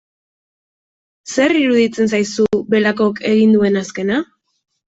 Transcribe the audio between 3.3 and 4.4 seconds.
egin duen azkena?